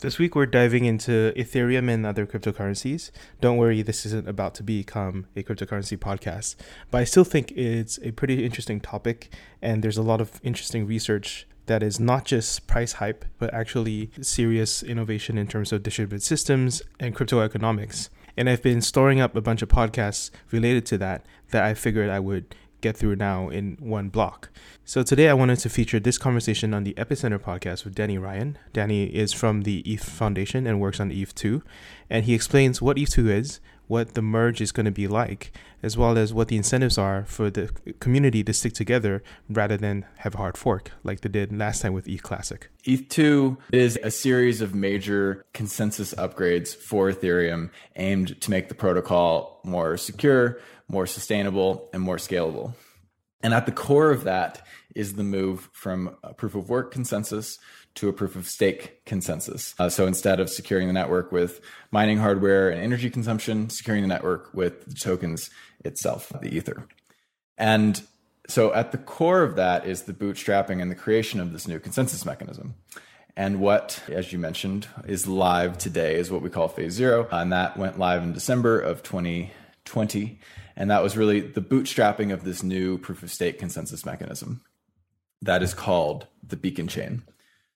[0.00, 3.10] This week we're diving into Ethereum and other cryptocurrencies.
[3.40, 6.54] Don't worry, this isn't about to become a cryptocurrency podcast,
[6.90, 9.32] but I still think it's a pretty interesting topic,
[9.62, 14.10] and there's a lot of interesting research that is not just price hype, but actually
[14.20, 18.10] serious innovation in terms of distributed systems and crypto economics.
[18.36, 22.10] And I've been storing up a bunch of podcasts related to that that I figured
[22.10, 24.50] I would get through now in one block.
[24.84, 28.58] So today I wanted to feature this conversation on the Epicenter podcast with Danny Ryan.
[28.72, 31.62] Danny is from the ETH Foundation and works on ETH2,
[32.08, 35.96] and he explains what ETH2 is, what the merge is going to be like, as
[35.96, 40.34] well as what the incentives are for the community to stick together rather than have
[40.34, 42.68] a hard fork like they did last time with ETH Classic.
[42.84, 49.60] ETH2 is a series of major consensus upgrades for Ethereum aimed to make the protocol
[49.64, 52.74] more secure, more sustainable, and more scalable.
[53.42, 57.58] And at the core of that is the move from proof of work consensus
[57.96, 59.74] to a proof of stake consensus.
[59.78, 61.60] Uh, so instead of securing the network with
[61.90, 65.50] mining hardware and energy consumption, securing the network with the tokens
[65.84, 66.86] itself, the Ether.
[67.58, 68.02] And
[68.48, 71.80] so at the core of that is the bootstrapping and the creation of this new
[71.80, 72.74] consensus mechanism.
[73.36, 77.28] And what, as you mentioned, is live today is what we call phase zero.
[77.30, 80.38] And that went live in December of 2020.
[80.74, 84.62] And that was really the bootstrapping of this new proof of stake consensus mechanism
[85.42, 87.22] that is called the beacon chain.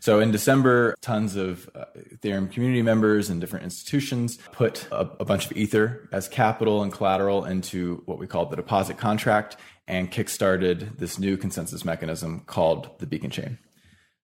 [0.00, 5.24] So in December, tons of uh, Ethereum community members and different institutions put a, a,
[5.24, 9.56] bunch of Ether as capital and collateral into what we call the deposit contract
[9.88, 13.58] and kickstarted this new consensus mechanism called the beacon chain.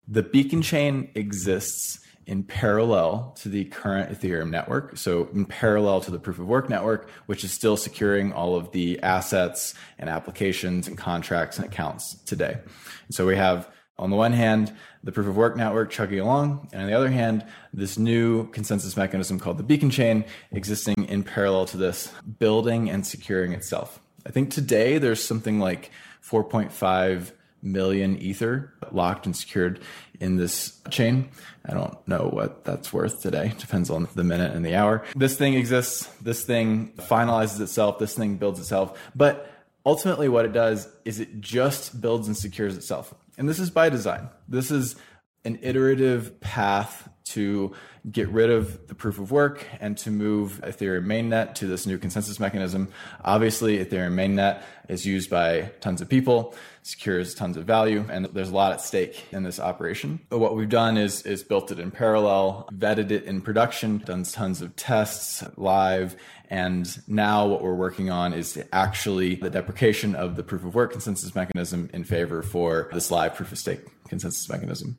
[0.06, 4.96] The beacon chain exists in parallel to the current Ethereum network.
[4.96, 8.70] So in parallel to the proof of work network, which is still securing all of
[8.72, 12.58] the assets and applications and contracts and accounts today.
[13.06, 16.68] And so we have on the one hand, the proof of work network chugging along,
[16.72, 21.22] and on the other hand, this new consensus mechanism called the beacon chain existing in
[21.22, 24.00] parallel to this, building and securing itself.
[24.26, 25.90] I think today there's something like
[26.24, 29.80] 4.5 million ether locked and secured
[30.20, 31.28] in this chain.
[31.64, 33.52] I don't know what that's worth today.
[33.58, 35.04] Depends on the minute and the hour.
[35.14, 36.06] This thing exists.
[36.20, 37.98] This thing finalizes itself.
[37.98, 38.98] This thing builds itself.
[39.14, 39.50] But
[39.86, 43.14] ultimately, what it does is it just builds and secures itself.
[43.38, 44.28] And this is by design.
[44.48, 44.96] This is
[45.44, 47.72] an iterative path to
[48.10, 51.96] get rid of the proof of work and to move Ethereum mainnet to this new
[51.96, 52.88] consensus mechanism.
[53.24, 58.50] Obviously, Ethereum mainnet is used by tons of people, secures tons of value, and there's
[58.50, 60.20] a lot at stake in this operation.
[60.28, 64.24] But what we've done is, is built it in parallel, vetted it in production, done
[64.24, 66.16] tons of tests live,
[66.50, 70.92] and now what we're working on is actually the deprecation of the proof of work
[70.92, 74.98] consensus mechanism in favor for this live proof of stake consensus mechanism.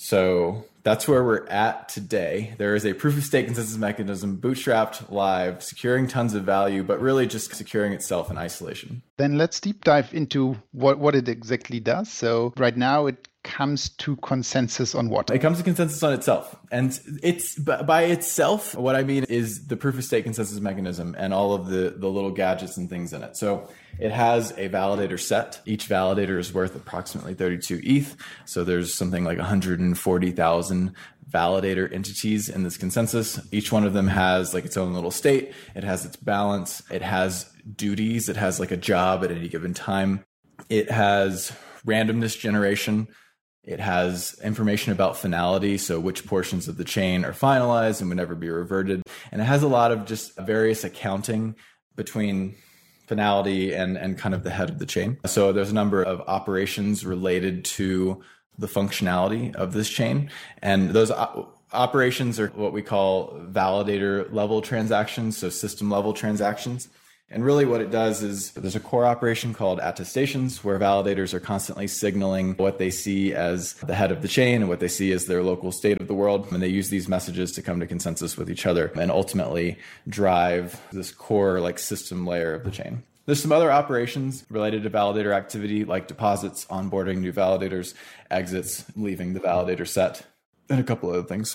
[0.00, 2.54] So that's where we're at today.
[2.58, 7.00] There is a proof of stake consensus mechanism bootstrapped live, securing tons of value, but
[7.00, 9.02] really just securing itself in isolation.
[9.16, 12.10] Then let's deep dive into what, what it exactly does.
[12.10, 15.30] So right now it comes to consensus on what?
[15.30, 16.54] It comes to consensus on itself.
[16.70, 21.32] And it's by itself, what I mean is the proof of stake consensus mechanism and
[21.32, 23.36] all of the, the little gadgets and things in it.
[23.36, 23.68] So
[23.98, 25.60] it has a validator set.
[25.64, 28.16] Each validator is worth approximately 32 ETH.
[28.44, 30.67] So there's something like 140,000
[31.30, 33.40] validator entities in this consensus.
[33.52, 35.52] Each one of them has like its own little state.
[35.74, 36.82] It has its balance.
[36.90, 38.28] It has duties.
[38.28, 40.24] It has like a job at any given time.
[40.68, 41.52] It has
[41.86, 43.08] randomness generation.
[43.62, 48.16] It has information about finality, so which portions of the chain are finalized and would
[48.16, 49.02] never be reverted.
[49.30, 51.54] And it has a lot of just various accounting
[51.94, 52.54] between
[53.06, 55.18] finality and, and kind of the head of the chain.
[55.26, 58.22] So there's a number of operations related to
[58.58, 60.30] the functionality of this chain.
[60.62, 61.10] And those
[61.72, 66.88] operations are what we call validator level transactions, so system level transactions.
[67.30, 71.40] And really, what it does is there's a core operation called attestations where validators are
[71.40, 75.12] constantly signaling what they see as the head of the chain and what they see
[75.12, 76.50] as their local state of the world.
[76.50, 79.76] And they use these messages to come to consensus with each other and ultimately
[80.08, 83.02] drive this core like system layer of the chain.
[83.28, 87.92] There's some other operations related to validator activity like deposits, onboarding new validators,
[88.30, 90.22] exits, leaving the validator set,
[90.70, 91.54] and a couple other things.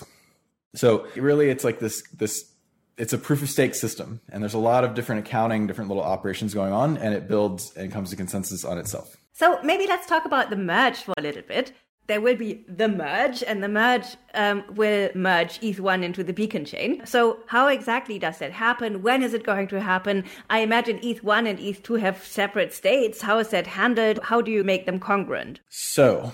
[0.76, 2.48] So really, it's like this this
[2.96, 6.04] it's a proof of stake system and there's a lot of different accounting different little
[6.04, 10.06] operations going on and it builds and comes to consensus on itself so maybe let's
[10.06, 11.72] talk about the merge for a little bit
[12.06, 16.64] there will be the merge and the merge um, will merge eth1 into the beacon
[16.64, 17.04] chain.
[17.06, 19.02] So how exactly does that happen?
[19.02, 20.24] When is it going to happen?
[20.50, 23.22] I imagine eth1 and eth2 have separate states.
[23.22, 24.20] How is that handled?
[24.22, 25.60] How do you make them congruent?
[25.68, 26.32] So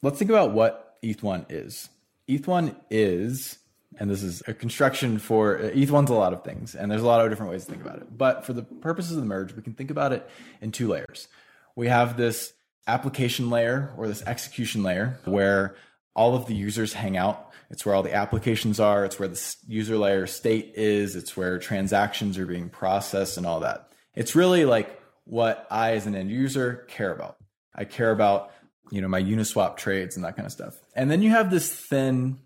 [0.00, 1.88] let's think about what eth1 is.
[2.28, 3.58] Eth1 is
[3.98, 7.22] and this is a construction for ETH1's a lot of things, and there's a lot
[7.22, 8.16] of different ways to think about it.
[8.16, 10.28] But for the purposes of the merge, we can think about it
[10.62, 11.28] in two layers.
[11.76, 12.54] We have this
[12.86, 15.76] application layer or this execution layer where
[16.14, 17.50] all of the users hang out.
[17.70, 19.04] It's where all the applications are.
[19.04, 21.16] It's where the user layer state is.
[21.16, 23.88] It's where transactions are being processed and all that.
[24.14, 27.36] It's really like what I, as an end user, care about.
[27.74, 28.52] I care about,
[28.90, 30.78] you know, my Uniswap trades and that kind of stuff.
[30.94, 32.38] And then you have this thin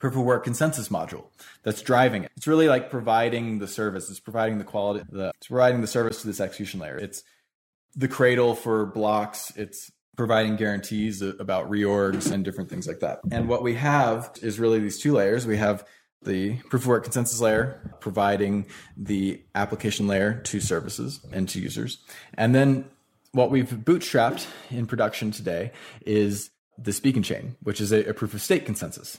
[0.00, 1.26] proof of work consensus module
[1.62, 2.32] that's driving it.
[2.36, 4.10] It's really like providing the service.
[4.10, 6.96] It's providing the quality, the, it's providing the service to this execution layer.
[6.96, 7.22] It's
[7.94, 9.52] the cradle for blocks.
[9.56, 13.20] It's providing guarantees about reorgs and different things like that.
[13.30, 15.46] And what we have is really these two layers.
[15.46, 15.86] We have
[16.22, 18.66] the proof of work consensus layer providing
[18.96, 21.98] the application layer to services and to users.
[22.34, 22.84] And then
[23.32, 25.72] what we've bootstrapped in production today
[26.04, 29.18] is the beacon chain, which is a, a proof of stake consensus.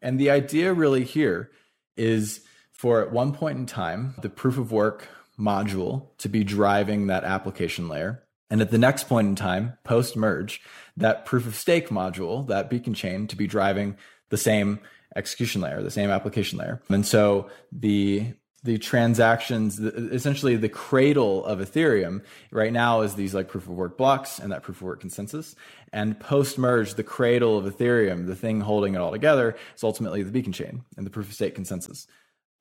[0.00, 1.50] And the idea really here
[1.96, 2.40] is
[2.72, 5.08] for at one point in time, the proof of work
[5.38, 8.22] module to be driving that application layer.
[8.50, 10.60] And at the next point in time, post merge,
[10.96, 13.96] that proof of stake module, that beacon chain to be driving
[14.28, 14.80] the same
[15.16, 16.82] execution layer, the same application layer.
[16.88, 18.34] And so the
[18.64, 23.98] the transactions, essentially the cradle of Ethereum right now is these like proof of work
[23.98, 25.56] blocks and that proof of work consensus.
[25.92, 30.22] And post merge, the cradle of Ethereum, the thing holding it all together, is ultimately
[30.22, 32.06] the beacon chain and the proof of stake consensus.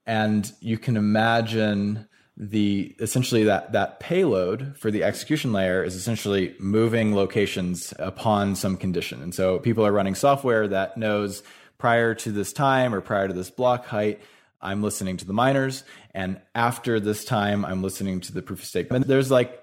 [0.08, 6.56] And you can imagine the essentially that that payload for the execution layer is essentially
[6.60, 9.22] moving locations upon some condition.
[9.22, 11.44] And so people are running software that knows
[11.78, 14.22] prior to this time or prior to this block height,
[14.62, 15.84] I'm listening to the miners,
[16.14, 18.92] and after this time, I'm listening to the proof of stake.
[18.92, 19.61] And there's like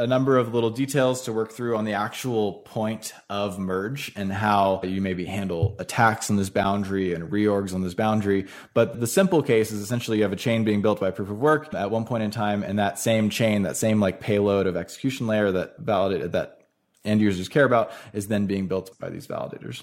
[0.00, 4.32] a number of little details to work through on the actual point of merge and
[4.32, 8.46] how you maybe handle attacks on this boundary and reorgs on this boundary.
[8.72, 11.38] But the simple case is essentially you have a chain being built by proof of
[11.38, 14.74] work at one point in time, and that same chain, that same like payload of
[14.74, 16.62] execution layer that validated that
[17.04, 19.82] end users care about is then being built by these validators.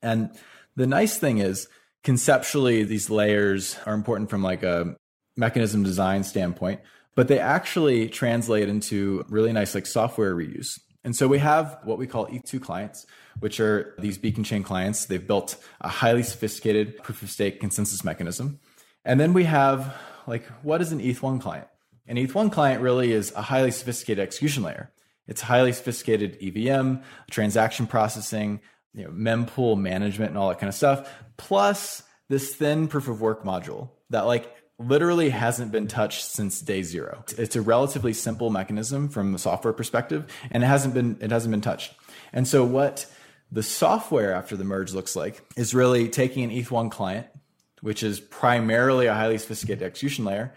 [0.00, 0.30] And
[0.76, 1.68] the nice thing is
[2.02, 4.96] conceptually these layers are important from like a
[5.36, 6.80] mechanism design standpoint
[7.14, 10.78] but they actually translate into really nice like software reuse.
[11.04, 13.06] And so we have what we call ETH2 clients,
[13.40, 15.06] which are these beacon chain clients.
[15.06, 18.60] They've built a highly sophisticated proof of stake consensus mechanism.
[19.04, 19.94] And then we have
[20.26, 21.66] like, what is an ETH1 client?
[22.06, 24.92] An ETH1 client really is a highly sophisticated execution layer.
[25.26, 26.96] It's highly sophisticated EVM,
[27.30, 28.60] transaction processing,
[28.92, 33.20] you know, mempool management and all that kind of stuff, plus this thin proof of
[33.20, 34.54] work module that like
[34.86, 37.24] literally hasn't been touched since day zero.
[37.38, 41.50] It's a relatively simple mechanism from the software perspective, and it hasn't been it hasn't
[41.50, 41.94] been touched.
[42.32, 43.06] And so what
[43.50, 47.26] the software after the merge looks like is really taking an ETH1 client,
[47.80, 50.54] which is primarily a highly sophisticated execution layer,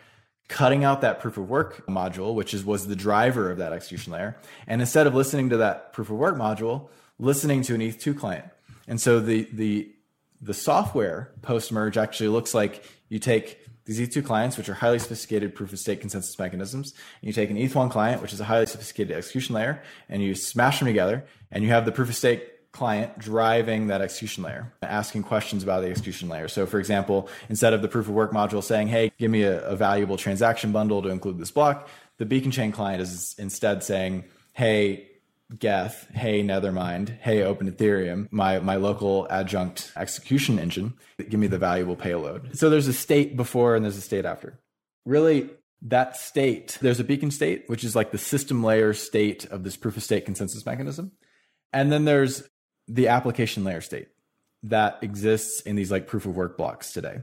[0.48, 4.14] cutting out that proof of work module, which is was the driver of that execution
[4.14, 4.38] layer,
[4.68, 6.90] and instead of listening to that proof of work module,
[7.20, 8.46] listening to an ETH2 client.
[8.88, 9.92] And so the the
[10.42, 15.00] the software post merge actually looks like you take these ETH2 clients, which are highly
[15.00, 18.46] sophisticated proof of stake consensus mechanisms, and you take an ETH1 client, which is a
[18.46, 22.16] highly sophisticated execution layer, and you smash them together, and you have the proof of
[22.16, 26.48] stake client driving that execution layer, asking questions about the execution layer.
[26.48, 29.66] So, for example, instead of the proof of work module saying, hey, give me a,
[29.66, 31.88] a valuable transaction bundle to include this block,
[32.18, 35.08] the beacon chain client is instead saying, hey,
[35.60, 41.60] Geth, hey Nethermind, hey Open Ethereum, my my local adjunct execution engine, give me the
[41.60, 42.58] valuable payload.
[42.58, 44.60] So there's a state before and there's a state after.
[45.06, 45.50] Really,
[45.84, 49.78] that state, there's a beacon state, which is like the system layer state of this
[49.78, 51.12] proof of stake consensus mechanism.
[51.72, 52.44] And then there's
[52.88, 54.08] the application layer state
[54.64, 57.20] that exists in these like proof of work blocks today.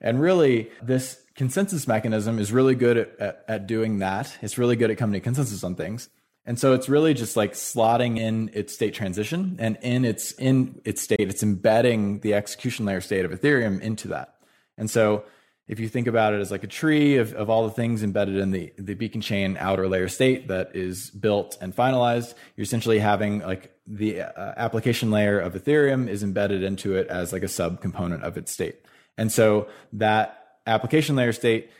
[0.00, 4.36] And really, this consensus mechanism is really good at, at, at doing that.
[4.40, 6.08] It's really good at coming to consensus on things.
[6.46, 10.80] And so it's really just like slotting in its state transition and in its in
[10.84, 14.34] its state, it's embedding the execution layer state of Ethereum into that.
[14.78, 15.24] And so
[15.68, 18.36] if you think about it as like a tree of, of all the things embedded
[18.36, 23.00] in the, the beacon chain outer layer state that is built and finalized, you're essentially
[23.00, 27.48] having like the uh, application layer of Ethereum is embedded into it as like a
[27.48, 28.76] sub component of its state.
[29.18, 31.70] And so that application layer state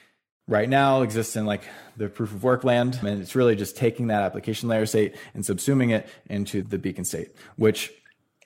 [0.48, 1.62] right now exists in like
[1.96, 2.98] the proof of work land.
[3.02, 7.04] And it's really just taking that application layer state and subsuming it into the beacon
[7.04, 7.92] state, which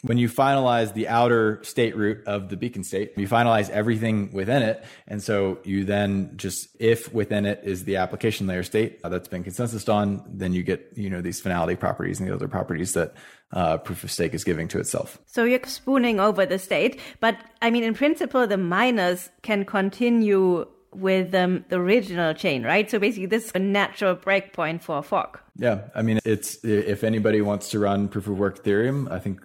[0.03, 4.63] when you finalize the outer state root of the beacon state, you finalize everything within
[4.63, 4.83] it.
[5.07, 9.45] And so you then just, if within it is the application layer state that's been
[9.45, 13.13] consensus on, then you get, you know, these finality properties and the other properties that
[13.53, 15.19] uh, proof of stake is giving to itself.
[15.27, 16.99] So you're spooning over the state.
[17.21, 22.91] But I mean, in principle, the miners can continue with um, the original chain, right?
[22.91, 25.43] So basically, this is a natural breakpoint for a fork.
[25.57, 29.41] Yeah, I mean, it's if anybody wants to run proof of work Ethereum, I think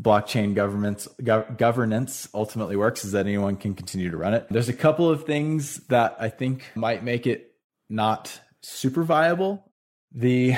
[0.00, 4.46] blockchain governance gov- governance ultimately works is that anyone can continue to run it.
[4.50, 7.52] There's a couple of things that I think might make it
[7.88, 9.70] not super viable.
[10.12, 10.52] The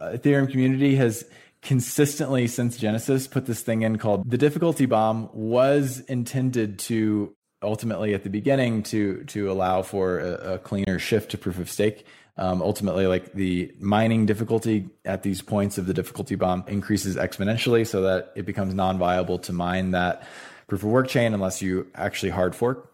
[0.00, 1.24] Ethereum community has
[1.62, 8.14] consistently since Genesis put this thing in called the difficulty bomb was intended to ultimately
[8.14, 12.06] at the beginning to to allow for a, a cleaner shift to proof of stake.
[12.38, 17.86] Um, ultimately like the mining difficulty at these points of the difficulty bomb increases exponentially
[17.86, 20.26] so that it becomes non-viable to mine that
[20.66, 22.90] proof of work chain unless you actually hard fork.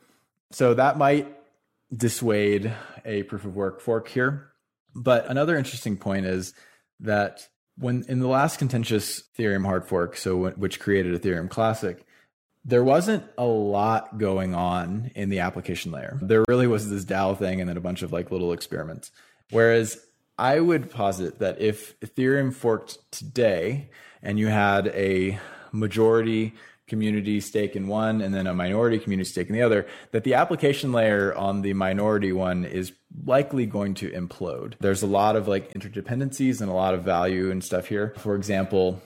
[0.51, 1.33] So that might
[1.97, 4.51] dissuade a proof of work fork here.
[4.97, 6.53] But another interesting point is
[7.01, 7.47] that
[7.77, 12.05] when in the last contentious ethereum hard fork so which created ethereum classic
[12.65, 16.19] there wasn't a lot going on in the application layer.
[16.21, 19.11] There really was this DAO thing and then a bunch of like little experiments.
[19.51, 19.99] Whereas
[20.39, 23.91] I would posit that if Ethereum forked today
[24.23, 25.39] and you had a
[25.73, 26.55] majority
[26.87, 30.35] community stake in one and then a minority community stake in the other, that the
[30.35, 32.93] application layer on the minority one is
[33.25, 34.75] likely going to implode.
[34.81, 38.15] There's a lot of like interdependencies and a lot of value and stuff here.
[38.19, 39.03] For example,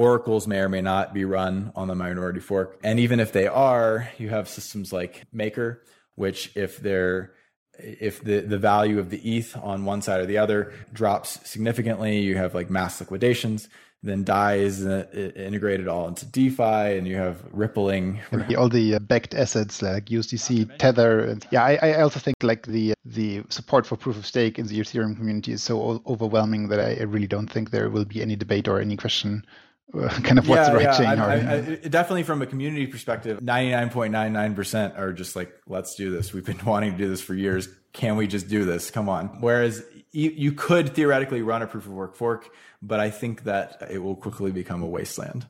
[0.00, 2.80] oracles may or may not be run on the minority fork.
[2.82, 5.82] And even if they are, you have systems like Maker,
[6.14, 7.34] which if they're
[7.78, 12.18] if the, the value of the ETH on one side or the other drops significantly,
[12.18, 13.68] you have like mass liquidations.
[14.02, 18.20] Then DAI is uh, integrated all into DeFi, and you have rippling.
[18.32, 21.20] And all the uh, backed assets like USDC, Tether.
[21.20, 24.66] And yeah, I, I also think like the the support for proof of stake in
[24.66, 28.36] the Ethereum community is so overwhelming that I really don't think there will be any
[28.36, 29.44] debate or any question
[30.22, 30.96] kind of what's yeah, the right yeah.
[30.96, 36.10] chain I, I, I, definitely from a community perspective 99.99% are just like let's do
[36.10, 36.32] this.
[36.32, 37.68] We've been wanting to do this for years.
[37.92, 38.90] Can we just do this?
[38.90, 39.40] Come on.
[39.40, 39.82] Whereas
[40.12, 42.50] you, you could theoretically run a proof of work fork
[42.82, 45.46] but i think that it will quickly become a wasteland